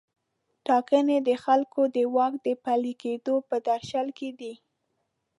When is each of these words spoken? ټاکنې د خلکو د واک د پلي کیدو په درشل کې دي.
ټاکنې 0.65 1.17
د 1.27 1.29
خلکو 1.43 1.81
د 1.95 1.97
واک 2.15 2.33
د 2.45 2.47
پلي 2.63 2.93
کیدو 3.03 3.35
په 3.49 3.55
درشل 3.67 4.07
کې 4.17 4.29
دي. 4.39 4.53